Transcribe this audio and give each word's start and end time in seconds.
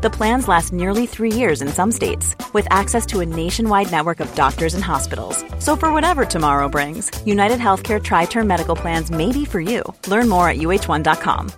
The 0.00 0.10
plans 0.10 0.46
last 0.46 0.72
nearly 0.72 1.06
three 1.06 1.32
years 1.32 1.60
in 1.60 1.66
some 1.70 1.90
states, 1.90 2.36
with 2.52 2.68
access 2.70 3.04
to 3.06 3.18
a 3.18 3.26
nationwide 3.26 3.90
network 3.90 4.20
of 4.20 4.32
doctors 4.36 4.74
and 4.74 4.84
hospitals. 4.84 5.44
So 5.58 5.74
for 5.74 5.92
whatever 5.92 6.24
tomorrow 6.24 6.68
brings, 6.68 7.10
United 7.26 7.58
Healthcare 7.58 8.00
Tri 8.00 8.26
Term 8.26 8.46
Medical 8.46 8.76
Plans 8.76 9.10
may 9.10 9.32
be 9.32 9.44
for 9.44 9.60
you. 9.60 9.82
Learn 10.06 10.28
more 10.28 10.48
at 10.48 10.58
uh1.com. 10.58 11.50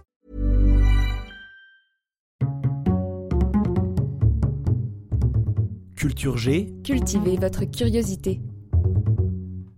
Culture 5.96 6.36
G. 6.39 6.75
Cultivez 6.82 7.36
votre 7.39 7.67
curiosité. 7.67 8.40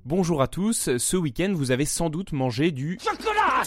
Bonjour 0.05 0.41
à 0.41 0.47
tous, 0.47 0.97
ce 0.99 1.17
week-end 1.17 1.53
vous 1.53 1.73
avez 1.73 1.85
sans 1.85 2.11
doute 2.11 2.31
mangé 2.33 2.71
du 2.71 3.01
Chocolat 3.03 3.65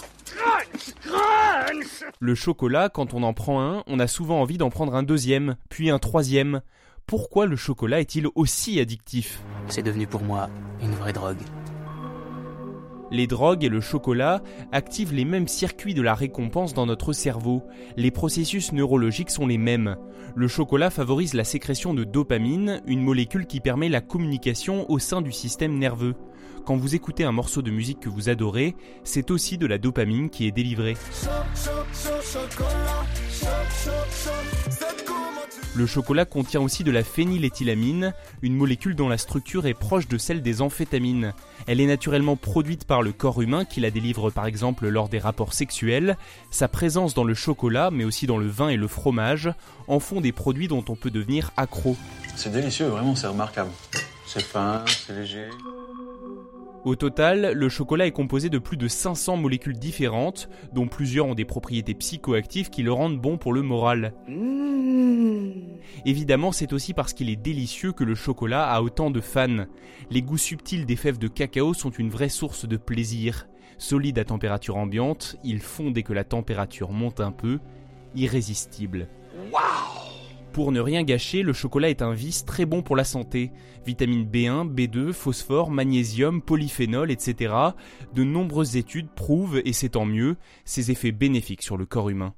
Le 2.20 2.34
chocolat, 2.34 2.88
quand 2.88 3.14
on 3.14 3.22
en 3.22 3.32
prend 3.32 3.60
un, 3.60 3.82
on 3.86 3.98
a 3.98 4.06
souvent 4.06 4.40
envie 4.40 4.58
d'en 4.58 4.70
prendre 4.70 4.94
un 4.94 5.02
deuxième, 5.02 5.56
puis 5.68 5.90
un 5.90 5.98
troisième. 5.98 6.60
Pourquoi 7.06 7.46
le 7.46 7.56
chocolat 7.56 8.00
est-il 8.00 8.26
aussi 8.34 8.80
addictif? 8.80 9.40
C'est 9.68 9.82
devenu 9.82 10.06
pour 10.06 10.22
moi 10.22 10.48
une 10.82 10.92
vraie 10.92 11.12
drogue. 11.12 11.36
Les 13.10 13.26
drogues 13.26 13.64
et 13.64 13.68
le 13.68 13.80
chocolat 13.80 14.42
activent 14.72 15.14
les 15.14 15.24
mêmes 15.24 15.48
circuits 15.48 15.94
de 15.94 16.02
la 16.02 16.14
récompense 16.14 16.74
dans 16.74 16.86
notre 16.86 17.12
cerveau. 17.12 17.62
Les 17.96 18.10
processus 18.10 18.72
neurologiques 18.72 19.30
sont 19.30 19.46
les 19.46 19.58
mêmes. 19.58 19.96
Le 20.34 20.48
chocolat 20.48 20.90
favorise 20.90 21.34
la 21.34 21.44
sécrétion 21.44 21.94
de 21.94 22.04
dopamine, 22.04 22.82
une 22.86 23.02
molécule 23.02 23.46
qui 23.46 23.60
permet 23.60 23.88
la 23.88 24.00
communication 24.00 24.90
au 24.90 24.98
sein 24.98 25.22
du 25.22 25.32
système 25.32 25.78
nerveux. 25.78 26.14
Quand 26.64 26.76
vous 26.76 26.96
écoutez 26.96 27.22
un 27.22 27.32
morceau 27.32 27.62
de 27.62 27.70
musique 27.70 28.00
que 28.00 28.08
vous 28.08 28.28
adorez, 28.28 28.74
c'est 29.04 29.30
aussi 29.30 29.56
de 29.56 29.66
la 29.66 29.78
dopamine 29.78 30.30
qui 30.30 30.48
est 30.48 30.52
délivrée. 30.52 30.96
Le 35.76 35.84
chocolat 35.84 36.24
contient 36.24 36.62
aussi 36.62 36.84
de 36.84 36.90
la 36.90 37.04
phényléthylamine, 37.04 38.14
une 38.40 38.56
molécule 38.56 38.94
dont 38.94 39.10
la 39.10 39.18
structure 39.18 39.66
est 39.66 39.74
proche 39.74 40.08
de 40.08 40.16
celle 40.16 40.40
des 40.40 40.62
amphétamines. 40.62 41.34
Elle 41.66 41.82
est 41.82 41.86
naturellement 41.86 42.36
produite 42.36 42.86
par 42.86 43.02
le 43.02 43.12
corps 43.12 43.42
humain 43.42 43.66
qui 43.66 43.80
la 43.80 43.90
délivre 43.90 44.30
par 44.30 44.46
exemple 44.46 44.88
lors 44.88 45.10
des 45.10 45.18
rapports 45.18 45.52
sexuels. 45.52 46.16
Sa 46.50 46.66
présence 46.66 47.12
dans 47.12 47.24
le 47.24 47.34
chocolat, 47.34 47.90
mais 47.90 48.04
aussi 48.04 48.26
dans 48.26 48.38
le 48.38 48.46
vin 48.46 48.70
et 48.70 48.78
le 48.78 48.88
fromage, 48.88 49.50
en 49.86 50.00
font 50.00 50.22
des 50.22 50.32
produits 50.32 50.66
dont 50.66 50.84
on 50.88 50.96
peut 50.96 51.10
devenir 51.10 51.50
accro. 51.58 51.94
C'est 52.36 52.52
délicieux, 52.52 52.86
vraiment, 52.86 53.14
c'est 53.14 53.26
remarquable. 53.26 53.70
C'est 54.26 54.42
fin, 54.42 54.82
c'est 54.86 55.12
léger. 55.12 55.44
Au 56.86 56.94
total, 56.94 57.52
le 57.52 57.68
chocolat 57.68 58.06
est 58.06 58.12
composé 58.12 58.48
de 58.48 58.58
plus 58.58 58.76
de 58.78 58.88
500 58.88 59.36
molécules 59.36 59.76
différentes, 59.76 60.48
dont 60.72 60.86
plusieurs 60.86 61.26
ont 61.26 61.34
des 61.34 61.44
propriétés 61.44 61.94
psychoactives 61.94 62.70
qui 62.70 62.82
le 62.82 62.92
rendent 62.92 63.20
bon 63.20 63.36
pour 63.36 63.52
le 63.52 63.60
moral. 63.60 64.14
Évidemment, 66.06 66.52
c'est 66.52 66.72
aussi 66.72 66.94
parce 66.94 67.12
qu'il 67.12 67.28
est 67.30 67.36
délicieux 67.36 67.90
que 67.90 68.04
le 68.04 68.14
chocolat 68.14 68.70
a 68.70 68.80
autant 68.80 69.10
de 69.10 69.20
fans. 69.20 69.66
Les 70.08 70.22
goûts 70.22 70.38
subtils 70.38 70.86
des 70.86 70.94
fèves 70.94 71.18
de 71.18 71.26
cacao 71.26 71.74
sont 71.74 71.90
une 71.90 72.10
vraie 72.10 72.28
source 72.28 72.64
de 72.64 72.76
plaisir. 72.76 73.48
Solide 73.76 74.20
à 74.20 74.24
température 74.24 74.76
ambiante, 74.76 75.34
ils 75.42 75.58
font 75.58 75.90
dès 75.90 76.04
que 76.04 76.12
la 76.12 76.22
température 76.22 76.92
monte 76.92 77.18
un 77.18 77.32
peu, 77.32 77.58
irrésistible. 78.14 79.08
Pour 80.52 80.70
ne 80.70 80.78
rien 80.78 81.02
gâcher, 81.02 81.42
le 81.42 81.52
chocolat 81.52 81.90
est 81.90 82.02
un 82.02 82.14
vice 82.14 82.44
très 82.44 82.66
bon 82.66 82.82
pour 82.82 82.94
la 82.94 83.04
santé. 83.04 83.50
Vitamine 83.84 84.24
B1, 84.24 84.72
B2, 84.72 85.12
phosphore, 85.12 85.72
magnésium, 85.72 86.40
polyphénol, 86.40 87.10
etc. 87.10 87.52
De 88.14 88.22
nombreuses 88.22 88.76
études 88.76 89.10
prouvent, 89.10 89.60
et 89.64 89.72
c'est 89.72 89.90
tant 89.90 90.06
mieux, 90.06 90.36
ses 90.64 90.92
effets 90.92 91.12
bénéfiques 91.12 91.62
sur 91.62 91.76
le 91.76 91.84
corps 91.84 92.10
humain. 92.10 92.32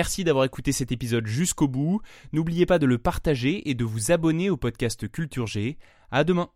Merci 0.00 0.24
d'avoir 0.24 0.46
écouté 0.46 0.72
cet 0.72 0.92
épisode 0.92 1.26
jusqu'au 1.26 1.68
bout. 1.68 2.00
N'oubliez 2.32 2.64
pas 2.64 2.78
de 2.78 2.86
le 2.86 2.96
partager 2.96 3.68
et 3.68 3.74
de 3.74 3.84
vous 3.84 4.10
abonner 4.10 4.48
au 4.48 4.56
podcast 4.56 5.06
Culture 5.10 5.46
G. 5.46 5.76
À 6.10 6.24
demain. 6.24 6.48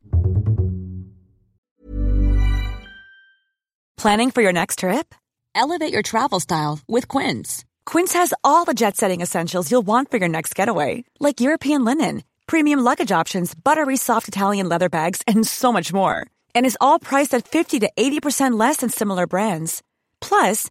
Planning 3.99 4.31
for 4.31 4.41
your 4.41 4.55
next 4.55 4.79
trip? 4.79 5.15
Elevate 5.55 5.93
your 5.93 6.03
travel 6.03 6.41
style 6.41 6.79
with 6.89 7.07
Quince. 7.07 7.65
Quince 7.85 8.15
has 8.15 8.33
all 8.43 8.65
the 8.65 8.73
jet 8.73 8.97
setting 8.97 9.21
essentials 9.21 9.71
you'll 9.71 9.87
want 9.87 10.11
for 10.11 10.17
your 10.17 10.31
next 10.31 10.55
getaway, 10.55 11.05
like 11.21 11.43
European 11.43 11.85
linen, 11.85 12.23
premium 12.47 12.81
luggage 12.81 13.13
options, 13.13 13.55
buttery 13.55 13.99
soft 13.99 14.27
Italian 14.27 14.71
leather 14.71 14.89
bags, 14.89 15.21
and 15.27 15.47
so 15.47 15.71
much 15.71 15.93
more. 15.93 16.27
And 16.55 16.65
is 16.65 16.79
all 16.81 16.99
priced 16.99 17.35
at 17.35 17.47
50 17.47 17.81
to 17.81 17.91
80% 17.95 18.59
less 18.59 18.79
than 18.79 18.89
similar 18.89 19.27
brands. 19.27 19.83
Plus, 20.23 20.71